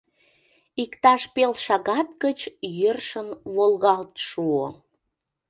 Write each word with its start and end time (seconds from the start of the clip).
Иктаж 0.83 1.21
пел 1.33 1.53
шагат 1.65 2.09
гыч 2.23 2.39
йӧршын 2.79 3.29
волгалт 3.55 4.13
шуо. 4.27 4.65